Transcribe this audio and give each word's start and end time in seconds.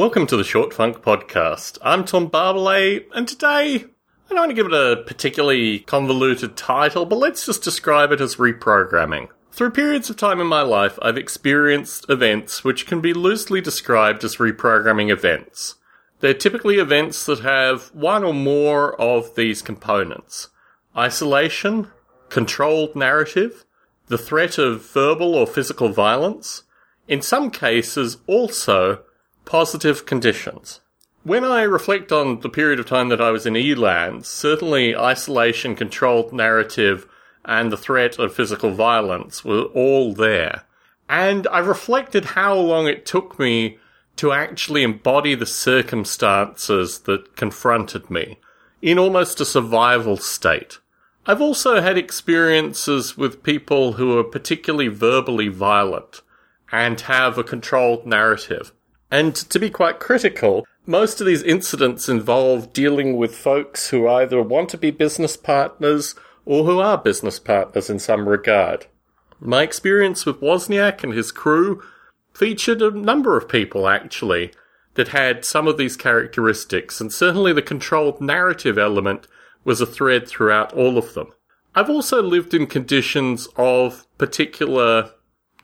Welcome 0.00 0.26
to 0.28 0.36
the 0.38 0.44
Short 0.44 0.72
Funk 0.72 1.02
Podcast. 1.02 1.76
I'm 1.82 2.06
Tom 2.06 2.30
Barbalet, 2.30 3.04
and 3.14 3.28
today 3.28 3.74
I 3.74 4.30
don't 4.30 4.38
want 4.38 4.50
to 4.50 4.54
give 4.54 4.64
it 4.64 4.72
a 4.72 5.02
particularly 5.06 5.80
convoluted 5.80 6.56
title, 6.56 7.04
but 7.04 7.18
let's 7.18 7.44
just 7.44 7.62
describe 7.62 8.10
it 8.10 8.18
as 8.18 8.36
reprogramming. 8.36 9.28
Through 9.52 9.72
periods 9.72 10.08
of 10.08 10.16
time 10.16 10.40
in 10.40 10.46
my 10.46 10.62
life, 10.62 10.98
I've 11.02 11.18
experienced 11.18 12.08
events 12.08 12.64
which 12.64 12.86
can 12.86 13.02
be 13.02 13.12
loosely 13.12 13.60
described 13.60 14.24
as 14.24 14.36
reprogramming 14.36 15.12
events. 15.12 15.74
They're 16.20 16.32
typically 16.32 16.76
events 16.76 17.26
that 17.26 17.40
have 17.40 17.94
one 17.94 18.24
or 18.24 18.32
more 18.32 18.98
of 18.98 19.34
these 19.34 19.60
components 19.60 20.48
isolation, 20.96 21.88
controlled 22.30 22.96
narrative, 22.96 23.66
the 24.06 24.16
threat 24.16 24.56
of 24.56 24.82
verbal 24.82 25.34
or 25.34 25.46
physical 25.46 25.90
violence, 25.90 26.62
in 27.06 27.20
some 27.20 27.50
cases 27.50 28.16
also 28.26 29.02
positive 29.50 30.06
conditions. 30.06 30.80
When 31.24 31.42
I 31.42 31.62
reflect 31.62 32.12
on 32.12 32.38
the 32.38 32.48
period 32.48 32.78
of 32.78 32.86
time 32.86 33.08
that 33.08 33.20
I 33.20 33.32
was 33.32 33.46
in 33.46 33.56
Eland, 33.56 34.24
certainly 34.24 34.96
isolation, 34.96 35.74
controlled 35.74 36.32
narrative, 36.32 37.08
and 37.44 37.72
the 37.72 37.76
threat 37.76 38.16
of 38.20 38.32
physical 38.32 38.70
violence 38.70 39.44
were 39.44 39.64
all 39.74 40.14
there. 40.14 40.62
And 41.08 41.48
I 41.48 41.58
reflected 41.58 42.26
how 42.26 42.54
long 42.54 42.86
it 42.86 43.04
took 43.04 43.40
me 43.40 43.78
to 44.18 44.30
actually 44.30 44.84
embody 44.84 45.34
the 45.34 45.46
circumstances 45.46 47.00
that 47.00 47.34
confronted 47.34 48.08
me 48.08 48.38
in 48.80 49.00
almost 49.00 49.40
a 49.40 49.44
survival 49.44 50.16
state. 50.16 50.78
I've 51.26 51.42
also 51.42 51.80
had 51.80 51.98
experiences 51.98 53.16
with 53.16 53.42
people 53.42 53.94
who 53.94 54.16
are 54.16 54.22
particularly 54.22 54.86
verbally 54.86 55.48
violent 55.48 56.22
and 56.70 57.00
have 57.00 57.36
a 57.36 57.42
controlled 57.42 58.06
narrative. 58.06 58.70
And 59.10 59.34
to 59.34 59.58
be 59.58 59.70
quite 59.70 59.98
critical, 59.98 60.66
most 60.86 61.20
of 61.20 61.26
these 61.26 61.42
incidents 61.42 62.08
involve 62.08 62.72
dealing 62.72 63.16
with 63.16 63.34
folks 63.34 63.90
who 63.90 64.08
either 64.08 64.42
want 64.42 64.68
to 64.70 64.78
be 64.78 64.90
business 64.90 65.36
partners 65.36 66.14
or 66.44 66.64
who 66.64 66.80
are 66.80 66.98
business 66.98 67.38
partners 67.38 67.90
in 67.90 67.98
some 67.98 68.28
regard. 68.28 68.86
My 69.40 69.62
experience 69.62 70.26
with 70.26 70.40
Wozniak 70.40 71.02
and 71.02 71.12
his 71.12 71.32
crew 71.32 71.82
featured 72.34 72.82
a 72.82 72.90
number 72.90 73.36
of 73.36 73.48
people 73.48 73.88
actually 73.88 74.52
that 74.94 75.08
had 75.08 75.44
some 75.44 75.66
of 75.66 75.78
these 75.78 75.96
characteristics, 75.96 77.00
and 77.00 77.12
certainly 77.12 77.52
the 77.52 77.62
controlled 77.62 78.20
narrative 78.20 78.78
element 78.78 79.26
was 79.64 79.80
a 79.80 79.86
thread 79.86 80.28
throughout 80.28 80.72
all 80.72 80.98
of 80.98 81.14
them. 81.14 81.28
I've 81.74 81.90
also 81.90 82.22
lived 82.22 82.54
in 82.54 82.66
conditions 82.66 83.48
of 83.56 84.06
particular 84.18 85.12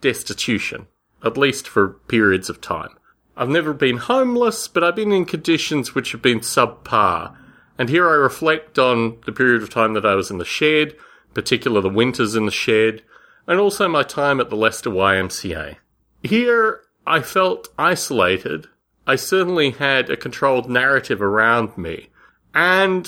destitution, 0.00 0.86
at 1.24 1.36
least 1.36 1.66
for 1.66 1.88
periods 2.06 2.48
of 2.48 2.60
time. 2.60 2.90
I've 3.36 3.50
never 3.50 3.74
been 3.74 3.98
homeless, 3.98 4.66
but 4.66 4.82
I've 4.82 4.96
been 4.96 5.12
in 5.12 5.26
conditions 5.26 5.94
which 5.94 6.12
have 6.12 6.22
been 6.22 6.40
subpar. 6.40 7.36
And 7.76 7.90
here 7.90 8.08
I 8.08 8.14
reflect 8.14 8.78
on 8.78 9.18
the 9.26 9.32
period 9.32 9.62
of 9.62 9.68
time 9.68 9.92
that 9.92 10.06
I 10.06 10.14
was 10.14 10.30
in 10.30 10.38
the 10.38 10.44
shed, 10.44 10.96
particular 11.34 11.82
the 11.82 11.90
winters 11.90 12.34
in 12.34 12.46
the 12.46 12.50
shed, 12.50 13.02
and 13.46 13.60
also 13.60 13.88
my 13.88 14.02
time 14.02 14.40
at 14.40 14.48
the 14.48 14.56
Leicester 14.56 14.88
YMCA. 14.88 15.76
Here 16.22 16.80
I 17.06 17.20
felt 17.20 17.68
isolated. 17.78 18.68
I 19.06 19.16
certainly 19.16 19.72
had 19.72 20.08
a 20.08 20.16
controlled 20.16 20.70
narrative 20.70 21.20
around 21.20 21.76
me. 21.76 22.08
And 22.54 23.06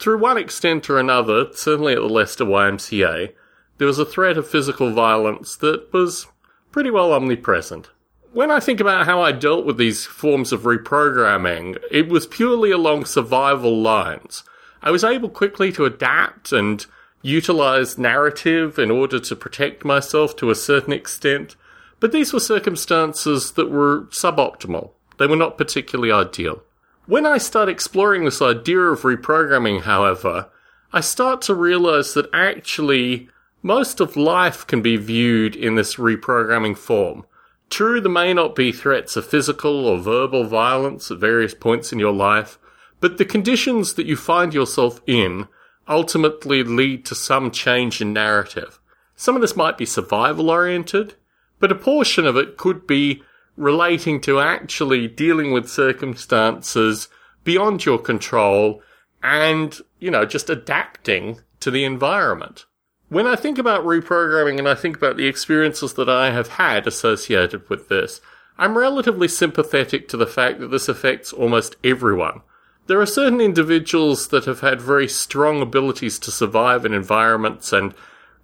through 0.00 0.18
one 0.18 0.36
extent 0.36 0.90
or 0.90 0.98
another, 0.98 1.46
certainly 1.52 1.92
at 1.92 2.00
the 2.00 2.08
Leicester 2.08 2.44
YMCA, 2.44 3.32
there 3.78 3.86
was 3.86 4.00
a 4.00 4.04
threat 4.04 4.36
of 4.36 4.48
physical 4.48 4.92
violence 4.92 5.54
that 5.56 5.92
was 5.92 6.26
pretty 6.72 6.90
well 6.90 7.12
omnipresent 7.12 7.88
when 8.32 8.50
I 8.50 8.60
think 8.60 8.80
about 8.80 9.06
how 9.06 9.20
I 9.22 9.32
dealt 9.32 9.66
with 9.66 9.76
these 9.76 10.06
forms 10.06 10.52
of 10.52 10.62
reprogramming, 10.62 11.78
it 11.90 12.08
was 12.08 12.26
purely 12.26 12.70
along 12.70 13.04
survival 13.04 13.80
lines. 13.80 14.44
I 14.82 14.90
was 14.90 15.04
able 15.04 15.28
quickly 15.28 15.72
to 15.72 15.84
adapt 15.84 16.52
and 16.52 16.84
utilize 17.22 17.98
narrative 17.98 18.78
in 18.78 18.90
order 18.90 19.18
to 19.18 19.36
protect 19.36 19.84
myself 19.84 20.36
to 20.36 20.50
a 20.50 20.54
certain 20.54 20.92
extent, 20.92 21.56
but 21.98 22.12
these 22.12 22.32
were 22.32 22.40
circumstances 22.40 23.52
that 23.52 23.70
were 23.70 24.02
suboptimal. 24.06 24.92
They 25.18 25.26
were 25.26 25.36
not 25.36 25.58
particularly 25.58 26.12
ideal. 26.12 26.62
When 27.06 27.26
I 27.26 27.38
start 27.38 27.68
exploring 27.68 28.24
this 28.24 28.40
idea 28.40 28.78
of 28.78 29.02
reprogramming, 29.02 29.82
however, 29.82 30.48
I 30.92 31.00
start 31.00 31.42
to 31.42 31.54
realize 31.54 32.14
that 32.14 32.30
actually 32.32 33.28
most 33.62 34.00
of 34.00 34.16
life 34.16 34.66
can 34.66 34.80
be 34.80 34.96
viewed 34.96 35.54
in 35.54 35.74
this 35.74 35.96
reprogramming 35.96 36.76
form. 36.76 37.26
True, 37.70 38.00
there 38.00 38.10
may 38.10 38.34
not 38.34 38.56
be 38.56 38.72
threats 38.72 39.16
of 39.16 39.26
physical 39.26 39.86
or 39.86 39.98
verbal 39.98 40.44
violence 40.44 41.10
at 41.10 41.18
various 41.18 41.54
points 41.54 41.92
in 41.92 42.00
your 42.00 42.12
life, 42.12 42.58
but 43.00 43.16
the 43.16 43.24
conditions 43.24 43.94
that 43.94 44.06
you 44.06 44.16
find 44.16 44.52
yourself 44.52 45.00
in 45.06 45.46
ultimately 45.88 46.62
lead 46.62 47.04
to 47.06 47.14
some 47.14 47.50
change 47.50 48.00
in 48.00 48.12
narrative. 48.12 48.80
Some 49.14 49.34
of 49.36 49.40
this 49.40 49.56
might 49.56 49.78
be 49.78 49.86
survival 49.86 50.50
oriented, 50.50 51.14
but 51.58 51.72
a 51.72 51.76
portion 51.76 52.26
of 52.26 52.36
it 52.36 52.56
could 52.56 52.86
be 52.86 53.22
relating 53.56 54.20
to 54.22 54.40
actually 54.40 55.06
dealing 55.06 55.52
with 55.52 55.68
circumstances 55.68 57.08
beyond 57.44 57.84
your 57.84 57.98
control 57.98 58.82
and, 59.22 59.80
you 59.98 60.10
know, 60.10 60.24
just 60.24 60.50
adapting 60.50 61.40
to 61.60 61.70
the 61.70 61.84
environment. 61.84 62.64
When 63.10 63.26
I 63.26 63.34
think 63.34 63.58
about 63.58 63.84
reprogramming 63.84 64.60
and 64.60 64.68
I 64.68 64.76
think 64.76 64.96
about 64.96 65.16
the 65.16 65.26
experiences 65.26 65.94
that 65.94 66.08
I 66.08 66.30
have 66.30 66.46
had 66.46 66.86
associated 66.86 67.68
with 67.68 67.88
this, 67.88 68.20
I'm 68.56 68.78
relatively 68.78 69.26
sympathetic 69.26 70.06
to 70.08 70.16
the 70.16 70.28
fact 70.28 70.60
that 70.60 70.68
this 70.68 70.88
affects 70.88 71.32
almost 71.32 71.74
everyone. 71.82 72.42
There 72.86 73.00
are 73.00 73.06
certain 73.06 73.40
individuals 73.40 74.28
that 74.28 74.44
have 74.44 74.60
had 74.60 74.80
very 74.80 75.08
strong 75.08 75.60
abilities 75.60 76.20
to 76.20 76.30
survive 76.30 76.86
in 76.86 76.94
environments 76.94 77.72
and 77.72 77.94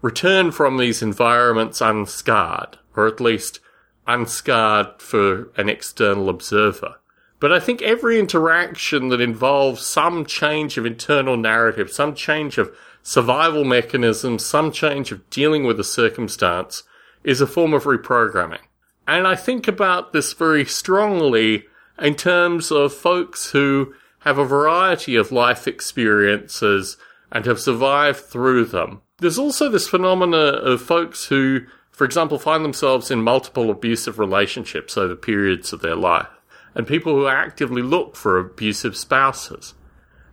return 0.00 0.50
from 0.50 0.78
these 0.78 1.02
environments 1.02 1.82
unscarred, 1.82 2.78
or 2.96 3.06
at 3.06 3.20
least 3.20 3.60
unscarred 4.06 5.02
for 5.02 5.50
an 5.58 5.68
external 5.68 6.30
observer. 6.30 6.94
But 7.38 7.52
I 7.52 7.60
think 7.60 7.82
every 7.82 8.18
interaction 8.18 9.10
that 9.10 9.20
involves 9.20 9.84
some 9.84 10.24
change 10.24 10.78
of 10.78 10.86
internal 10.86 11.36
narrative, 11.36 11.90
some 11.92 12.14
change 12.14 12.56
of 12.56 12.74
survival 13.04 13.64
mechanism, 13.64 14.38
some 14.40 14.72
change 14.72 15.12
of 15.12 15.28
dealing 15.30 15.64
with 15.64 15.78
a 15.78 15.84
circumstance 15.84 16.82
is 17.22 17.40
a 17.40 17.46
form 17.46 17.72
of 17.74 17.84
reprogramming. 17.84 18.62
And 19.06 19.28
I 19.28 19.36
think 19.36 19.68
about 19.68 20.12
this 20.12 20.32
very 20.32 20.64
strongly 20.64 21.66
in 21.98 22.14
terms 22.14 22.72
of 22.72 22.92
folks 22.92 23.50
who 23.50 23.94
have 24.20 24.38
a 24.38 24.44
variety 24.44 25.16
of 25.16 25.30
life 25.30 25.68
experiences 25.68 26.96
and 27.30 27.44
have 27.44 27.60
survived 27.60 28.20
through 28.20 28.64
them. 28.64 29.02
There's 29.18 29.38
also 29.38 29.68
this 29.68 29.86
phenomena 29.86 30.36
of 30.36 30.80
folks 30.80 31.26
who, 31.26 31.60
for 31.90 32.04
example, 32.04 32.38
find 32.38 32.64
themselves 32.64 33.10
in 33.10 33.22
multiple 33.22 33.70
abusive 33.70 34.18
relationships 34.18 34.96
over 34.96 35.14
periods 35.14 35.74
of 35.74 35.82
their 35.82 35.94
life, 35.94 36.28
and 36.74 36.86
people 36.86 37.14
who 37.14 37.26
actively 37.26 37.82
look 37.82 38.16
for 38.16 38.38
abusive 38.38 38.96
spouses. 38.96 39.74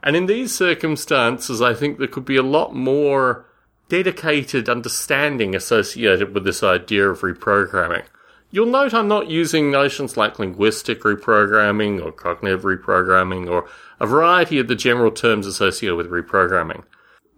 And 0.04 0.16
in 0.16 0.26
these 0.26 0.56
circumstances, 0.56 1.62
I 1.62 1.74
think 1.74 1.98
there 1.98 2.08
could 2.08 2.26
be 2.26 2.38
a 2.38 2.44
lot 2.44 2.74
more 2.74 3.46
dedicated 3.90 4.70
understanding 4.70 5.54
associated 5.54 6.34
with 6.34 6.44
this 6.44 6.64
idea 6.64 7.10
of 7.10 7.22
reprogramming. 7.22 8.06
You'll 8.50 8.66
note 8.66 8.94
I'm 8.94 9.08
not 9.08 9.30
using 9.30 9.72
notions 9.72 10.18
like 10.18 10.40
linguistic 10.40 11.02
reprogramming 11.02 12.04
or 12.04 12.12
cognitive 12.12 12.64
reprogramming 12.64 13.50
or 13.50 13.68
a 14.00 14.08
variety 14.08 14.60
of 14.60 14.68
the 14.68 14.76
general 14.76 15.12
terms 15.12 15.46
associated 15.46 15.96
with 15.96 16.10
reprogramming. 16.10 16.84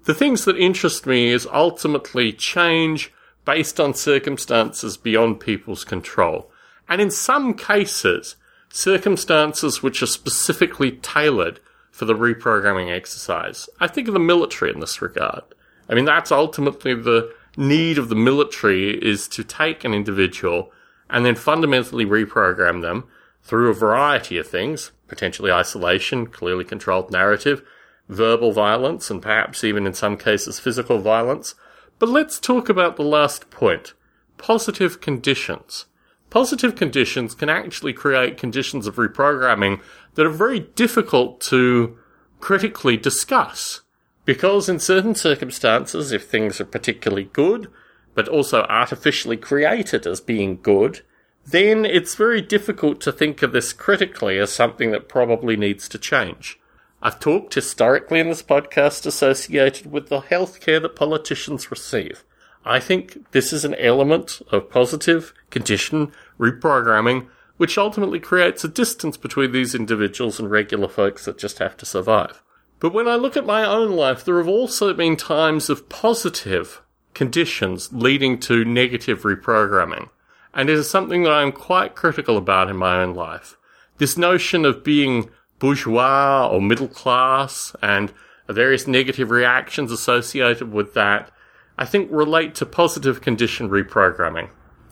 The 0.06 0.14
things 0.14 0.46
that 0.46 0.58
interest 0.58 1.06
me 1.06 1.30
is 1.30 1.48
ultimately 1.52 2.34
change 2.34 3.12
based 3.46 3.80
on 3.80 3.94
circumstances 3.94 4.98
beyond 4.98 5.40
people's 5.40 5.84
control. 5.84 6.52
And 6.90 7.02
in 7.02 7.12
some 7.12 7.54
cases, 7.54 8.36
circumstances 8.70 9.84
which 9.84 10.02
are 10.02 10.08
specifically 10.08 10.94
tailored 10.94 11.60
for 11.94 12.06
the 12.06 12.16
reprogramming 12.16 12.92
exercise. 12.92 13.70
I 13.80 13.86
think 13.86 14.08
of 14.08 14.16
the 14.16 14.20
military 14.20 14.72
in 14.74 14.80
this 14.80 15.00
regard. 15.00 15.44
I 15.88 15.94
mean, 15.94 16.06
that's 16.06 16.32
ultimately 16.32 16.96
the 16.96 17.32
need 17.56 18.00
of 18.00 18.10
the 18.10 18.16
military 18.16 18.98
is 18.98 19.28
to 19.28 19.44
take 19.44 19.84
an 19.84 19.94
individual 19.94 20.72
and 21.08 21.24
then 21.24 21.36
fundamentally 21.36 22.04
reprogram 22.04 22.82
them 22.82 23.04
through 23.44 23.70
a 23.70 23.76
variety 23.76 24.40
of 24.40 24.48
things, 24.48 24.92
potentially 25.08 25.52
isolation, 25.52 26.26
clearly 26.26 26.64
controlled 26.64 27.12
narrative, 27.12 27.62
verbal 28.10 28.54
violence, 28.54 29.12
and 29.12 29.22
perhaps 29.22 29.64
even 29.64 29.86
in 29.86 29.94
some 29.94 30.18
cases 30.18 30.60
physical 30.60 30.98
violence. 30.98 31.54
But 32.00 32.10
let's 32.10 32.40
talk 32.40 32.70
about 32.70 32.96
the 32.96 33.04
last 33.04 33.52
point 33.52 33.94
positive 34.40 35.00
conditions. 35.00 35.86
Positive 36.34 36.76
conditions 36.76 37.36
can 37.36 37.48
actually 37.48 37.94
create 37.94 38.40
conditions 38.40 38.88
of 38.88 38.96
reprogramming 38.96 39.80
that 40.16 40.26
are 40.26 40.30
very 40.30 40.62
difficult 40.62 41.40
to 41.40 41.96
critically 42.40 42.98
discuss. 42.98 43.82
Because 44.26 44.68
in 44.68 44.80
certain 44.80 45.14
circumstances, 45.14 46.12
if 46.12 46.28
things 46.28 46.60
are 46.60 46.66
particularly 46.66 47.26
good, 47.34 47.68
but 48.16 48.28
also 48.28 48.64
artificially 48.64 49.38
created 49.38 50.08
as 50.08 50.22
being 50.22 50.60
good, 50.60 51.02
then 51.46 51.86
it's 51.86 52.16
very 52.16 52.42
difficult 52.42 53.00
to 53.02 53.12
think 53.12 53.44
of 53.44 53.52
this 53.52 53.72
critically 53.72 54.40
as 54.40 54.52
something 54.52 54.90
that 54.90 55.08
probably 55.08 55.56
needs 55.56 55.88
to 55.90 56.00
change. 56.00 56.60
I've 57.00 57.20
talked 57.20 57.54
historically 57.54 58.20
in 58.20 58.30
this 58.30 58.42
podcast 58.42 59.06
associated 59.06 59.92
with 59.92 60.10
the 60.10 60.22
healthcare 60.22 60.82
that 60.82 60.96
politicians 60.96 61.70
receive. 61.70 62.24
I 62.66 62.80
think 62.80 63.32
this 63.32 63.52
is 63.52 63.66
an 63.66 63.76
element 63.76 64.42
of 64.50 64.70
positive 64.70 65.34
condition 65.50 66.14
reprogramming, 66.40 67.28
which 67.58 67.78
ultimately 67.78 68.20
creates 68.20 68.64
a 68.64 68.68
distance 68.68 69.18
between 69.18 69.52
these 69.52 69.76
individuals 69.76 70.40
and 70.40 70.50
regular 70.50 70.88
folks 70.88 71.26
that 71.26 71.38
just 71.38 71.60
have 71.60 71.78
to 71.78 71.86
survive. 71.86 72.42
But 72.80 72.94
when 72.94 73.08
I 73.08 73.16
look 73.16 73.38
at 73.38 73.46
my 73.46 73.64
own 73.66 73.92
life, 73.92 74.26
there 74.26 74.38
have 74.38 74.48
also 74.48 74.94
been 74.94 75.16
times 75.16 75.70
of 75.70 75.88
positive 75.88 76.82
conditions 77.14 77.94
leading 77.94 78.40
to 78.42 78.66
negative 78.66 79.22
reprogramming. 79.22 80.10
And 80.54 80.70
it 80.70 80.78
is 80.78 80.90
something 80.90 81.24
that 81.24 81.32
I'm 81.32 81.52
quite 81.52 81.96
critical 81.96 82.38
about 82.38 82.70
in 82.70 82.76
my 82.76 83.02
own 83.02 83.14
life. 83.14 83.58
This 83.98 84.18
notion 84.18 84.66
of 84.66 84.84
being 84.84 85.30
bourgeois 85.60 86.48
or 86.48 86.62
middle 86.62 86.88
class 86.90 87.76
and 87.82 88.12
various 88.50 88.88
negative 88.88 89.32
reactions 89.32 89.92
associated 89.92 90.72
with 90.74 90.94
that, 90.94 91.32
I 91.78 91.86
think 91.86 92.10
relate 92.12 92.54
to 92.56 92.66
positive 92.66 93.22
condition 93.22 93.70
reprogramming. 93.70 94.50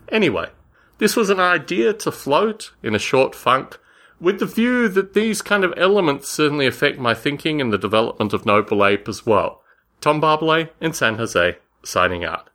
Anyway, 0.10 0.50
this 1.02 1.16
was 1.16 1.32
an 1.32 1.40
idea 1.40 1.94
to 1.94 2.12
float 2.12 2.74
in 2.84 2.94
a 2.94 3.00
short 3.00 3.34
funk 3.34 3.80
with 4.20 4.38
the 4.38 4.46
view 4.46 4.88
that 4.88 5.16
these 5.16 5.42
kind 5.42 5.64
of 5.64 5.74
elements 5.76 6.30
certainly 6.30 6.68
affect 6.68 7.00
my 7.00 7.16
thinking 7.16 7.60
and 7.60 7.74
the 7.74 7.78
development 7.80 8.34
of 8.34 8.46
Noble 8.46 8.86
Ape 8.86 9.10
as 9.10 9.26
well. 9.26 9.64
Tom 10.00 10.22
Barbalet 10.22 10.70
in 10.80 10.94
San 10.94 11.16
Jose, 11.16 11.58
signing 11.84 12.24
out. 12.24 12.51